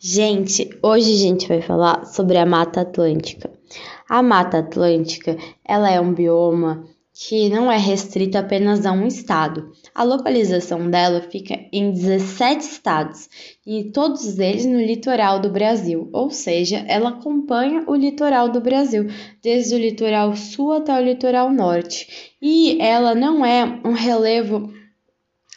Gente, 0.00 0.70
hoje 0.80 1.12
a 1.12 1.16
gente 1.16 1.48
vai 1.48 1.60
falar 1.60 2.06
sobre 2.06 2.38
a 2.38 2.46
Mata 2.46 2.82
Atlântica. 2.82 3.50
A 4.08 4.22
Mata 4.22 4.60
Atlântica, 4.60 5.36
ela 5.64 5.90
é 5.90 6.00
um 6.00 6.14
bioma 6.14 6.84
que 7.12 7.48
não 7.48 7.70
é 7.70 7.76
restrito 7.76 8.38
apenas 8.38 8.86
a 8.86 8.92
um 8.92 9.08
estado. 9.08 9.72
A 9.92 10.04
localização 10.04 10.88
dela 10.88 11.20
fica 11.20 11.58
em 11.72 11.90
17 11.90 12.64
estados 12.64 13.28
e 13.66 13.90
todos 13.90 14.38
eles 14.38 14.64
no 14.66 14.80
litoral 14.80 15.40
do 15.40 15.50
Brasil, 15.50 16.08
ou 16.12 16.30
seja, 16.30 16.84
ela 16.86 17.08
acompanha 17.08 17.82
o 17.88 17.96
litoral 17.96 18.50
do 18.50 18.60
Brasil, 18.60 19.08
desde 19.42 19.74
o 19.74 19.78
litoral 19.78 20.36
sul 20.36 20.74
até 20.74 20.96
o 20.96 21.04
litoral 21.04 21.52
norte. 21.52 22.36
E 22.40 22.80
ela 22.80 23.16
não 23.16 23.44
é 23.44 23.80
um 23.84 23.94
relevo 23.94 24.72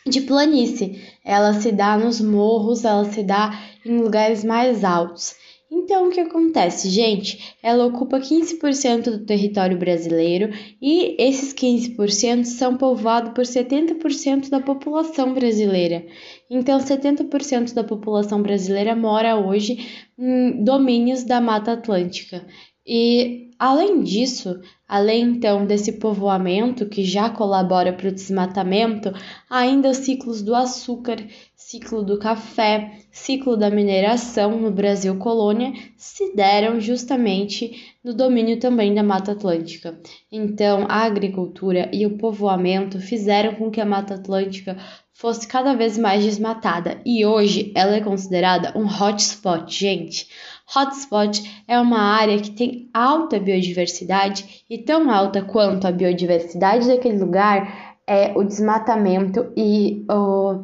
de 0.08 0.22
planície. 0.22 1.00
Ela 1.24 1.54
se 1.54 1.72
dá 1.72 1.96
nos 1.96 2.20
morros, 2.20 2.84
ela 2.84 3.06
se 3.06 3.22
dá 3.22 3.71
em 3.86 3.98
lugares 3.98 4.44
mais 4.44 4.84
altos. 4.84 5.36
Então, 5.74 6.10
o 6.10 6.12
que 6.12 6.20
acontece, 6.20 6.90
gente? 6.90 7.56
Ela 7.64 7.86
ocupa 7.86 8.20
15% 8.20 9.04
do 9.04 9.26
território 9.26 9.78
brasileiro 9.78 10.54
e 10.82 11.16
esses 11.18 11.54
15% 11.54 12.44
são 12.44 12.76
povoados 12.76 13.32
por 13.32 13.46
70% 13.46 14.50
da 14.50 14.60
população 14.60 15.34
brasileira. 15.34 16.06
Então, 16.50 16.78
70% 16.78 17.74
da 17.74 17.86
população 17.86 18.42
brasileira 18.42 18.94
mora 18.94 19.38
hoje 19.38 20.10
em 20.20 20.62
domínios 20.62 21.24
da 21.24 21.40
Mata 21.40 21.72
Atlântica. 21.72 22.46
E 22.86 23.52
além 23.60 24.02
disso, 24.02 24.60
além 24.88 25.22
então 25.24 25.66
desse 25.66 25.94
povoamento 25.94 26.88
que 26.88 27.04
já 27.04 27.30
colabora 27.30 27.94
para 27.94 28.10
o 28.10 28.12
desmatamento, 28.12 29.14
ainda 29.50 29.92
os 29.92 29.98
ciclos 29.98 30.42
do 30.42 30.56
açúcar, 30.56 31.18
ciclo 31.56 32.04
do 32.04 32.18
café, 32.18 33.00
ciclo 33.12 33.56
da 33.56 33.70
mineração 33.70 34.60
no 34.60 34.72
Brasil 34.72 35.16
colônia 35.18 35.74
se 35.96 36.36
deram 36.36 36.82
justamente 36.82 37.94
no 38.04 38.16
domínio 38.16 38.60
também 38.60 38.96
da 38.96 39.04
Mata 39.04 39.34
Atlântica. 39.34 39.98
Então, 40.32 40.88
a 40.90 41.04
agricultura 41.04 41.90
e 41.94 42.06
o 42.06 42.18
povoamento 42.18 43.00
fizeram 43.00 43.54
com 43.56 43.70
que 43.70 43.80
a 43.80 43.86
Mata 43.86 44.16
Atlântica 44.16 44.76
fosse 45.14 45.48
cada 45.48 45.76
vez 45.76 46.00
mais 46.00 46.24
desmatada 46.24 47.00
e 47.06 47.24
hoje 47.24 47.72
ela 47.76 47.96
é 47.96 48.02
considerada 48.02 48.74
um 48.76 48.88
hotspot, 48.88 49.72
gente. 49.72 50.28
Hotspot 50.76 51.64
é 51.68 51.80
uma 51.80 52.00
área 52.00 52.40
que 52.40 52.52
tem 52.52 52.90
alta 52.94 53.40
biodiversidade 53.40 54.64
e 54.70 54.78
tão 54.78 55.12
alta 55.12 55.42
quanto 55.42 55.86
a 55.86 55.92
biodiversidade 55.92 56.88
daquele 56.88 57.18
lugar 57.18 57.98
é 58.08 58.34
o 58.36 58.44
desmatamento 58.44 59.52
e 59.56 60.06
o 60.10 60.64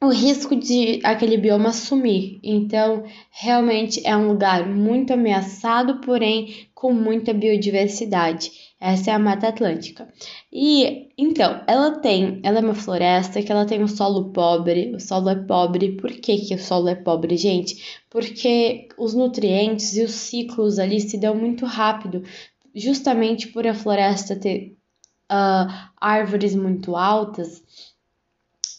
o 0.00 0.08
risco 0.10 0.54
de 0.54 1.00
aquele 1.02 1.36
bioma 1.36 1.72
sumir. 1.72 2.38
Então, 2.42 3.04
realmente 3.30 4.00
é 4.06 4.16
um 4.16 4.28
lugar 4.28 4.66
muito 4.68 5.12
ameaçado, 5.12 6.00
porém 6.00 6.68
com 6.72 6.92
muita 6.92 7.34
biodiversidade. 7.34 8.52
Essa 8.80 9.10
é 9.10 9.14
a 9.14 9.18
Mata 9.18 9.48
Atlântica. 9.48 10.06
E 10.52 11.08
então, 11.18 11.64
ela 11.66 11.98
tem, 11.98 12.40
ela 12.44 12.58
é 12.58 12.62
uma 12.62 12.76
floresta 12.76 13.42
que 13.42 13.50
ela 13.50 13.66
tem 13.66 13.82
um 13.82 13.88
solo 13.88 14.30
pobre. 14.30 14.94
O 14.94 15.00
solo 15.00 15.30
é 15.30 15.34
pobre. 15.34 15.96
Por 15.96 16.12
que, 16.12 16.38
que 16.38 16.54
o 16.54 16.58
solo 16.58 16.88
é 16.88 16.94
pobre, 16.94 17.36
gente? 17.36 18.00
Porque 18.08 18.88
os 18.96 19.14
nutrientes 19.14 19.96
e 19.96 20.04
os 20.04 20.12
ciclos 20.12 20.78
ali 20.78 21.00
se 21.00 21.18
dão 21.18 21.34
muito 21.34 21.66
rápido, 21.66 22.22
justamente 22.72 23.48
por 23.48 23.66
a 23.66 23.74
floresta 23.74 24.36
ter 24.36 24.76
uh, 25.28 25.66
árvores 26.00 26.54
muito 26.54 26.94
altas 26.94 27.64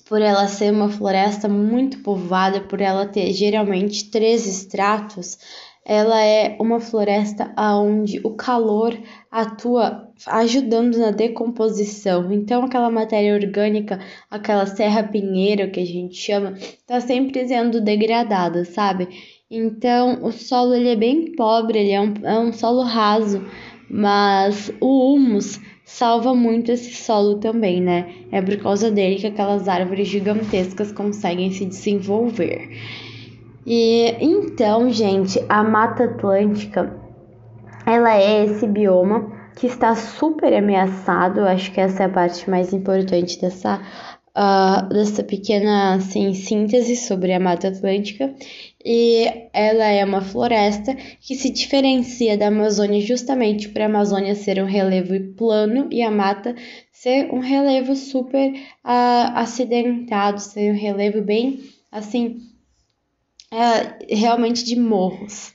por 0.09 0.23
ela 0.23 0.47
ser 0.47 0.73
uma 0.73 0.89
floresta 0.89 1.47
muito 1.47 1.99
povoada, 1.99 2.61
por 2.61 2.81
ela 2.81 3.05
ter 3.05 3.31
geralmente 3.31 4.09
três 4.09 4.47
estratos, 4.47 5.37
ela 5.85 6.19
é 6.25 6.57
uma 6.59 6.79
floresta 6.79 7.53
onde 7.55 8.19
o 8.23 8.31
calor 8.31 8.97
atua 9.29 10.09
ajudando 10.25 10.97
na 10.97 11.11
decomposição. 11.11 12.33
Então, 12.33 12.63
aquela 12.63 12.89
matéria 12.89 13.35
orgânica, 13.35 13.99
aquela 14.31 14.65
serra 14.65 15.03
pinheira 15.03 15.69
que 15.69 15.79
a 15.79 15.85
gente 15.85 16.15
chama, 16.15 16.53
está 16.53 16.99
sempre 16.99 17.47
sendo 17.47 17.79
degradada, 17.79 18.65
sabe? 18.65 19.07
Então, 19.49 20.23
o 20.23 20.31
solo 20.31 20.73
ele 20.73 20.89
é 20.89 20.95
bem 20.95 21.35
pobre, 21.35 21.77
ele 21.77 21.91
é 21.91 22.01
um, 22.01 22.13
é 22.23 22.39
um 22.39 22.51
solo 22.51 22.81
raso, 22.81 23.45
mas 23.87 24.71
o 24.81 25.13
humus 25.13 25.59
salva 25.89 26.35
muito 26.35 26.71
esse 26.71 26.93
solo 26.93 27.39
também, 27.39 27.81
né? 27.81 28.13
É 28.31 28.41
por 28.41 28.55
causa 28.57 28.91
dele 28.91 29.15
que 29.15 29.27
aquelas 29.27 29.67
árvores 29.67 30.07
gigantescas 30.07 30.91
conseguem 30.91 31.51
se 31.51 31.65
desenvolver. 31.65 32.69
E 33.65 34.15
então, 34.21 34.89
gente, 34.91 35.43
a 35.49 35.63
Mata 35.63 36.05
Atlântica, 36.05 36.95
ela 37.85 38.15
é 38.15 38.45
esse 38.45 38.67
bioma 38.67 39.31
que 39.57 39.65
está 39.65 39.95
super 39.95 40.53
ameaçado. 40.53 41.41
Acho 41.41 41.71
que 41.71 41.81
essa 41.81 42.03
é 42.03 42.05
a 42.05 42.09
parte 42.09 42.49
mais 42.49 42.71
importante 42.71 43.41
dessa 43.41 43.81
uh, 44.35 44.87
dessa 44.89 45.23
pequena 45.23 45.95
assim, 45.95 46.33
síntese 46.33 46.95
sobre 46.95 47.33
a 47.33 47.39
Mata 47.39 47.67
Atlântica. 47.67 48.33
E 48.83 49.25
ela 49.53 49.85
é 49.85 50.03
uma 50.05 50.21
floresta 50.21 50.95
que 51.21 51.35
se 51.35 51.49
diferencia 51.49 52.37
da 52.37 52.47
Amazônia 52.47 53.01
justamente 53.01 53.69
por 53.69 53.81
a 53.81 53.85
Amazônia 53.85 54.35
ser 54.35 54.61
um 54.61 54.65
relevo 54.65 55.33
plano 55.35 55.87
e 55.91 56.01
a 56.01 56.09
mata 56.09 56.55
ser 56.91 57.31
um 57.33 57.39
relevo 57.39 57.95
super 57.95 58.51
uh, 58.53 59.35
acidentado, 59.35 60.39
ser 60.39 60.71
um 60.71 60.77
relevo 60.77 61.21
bem 61.21 61.59
assim, 61.91 62.37
uh, 63.53 64.15
realmente 64.15 64.63
de 64.63 64.79
morros. 64.79 65.53